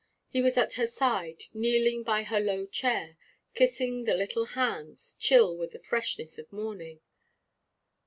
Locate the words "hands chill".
4.57-5.55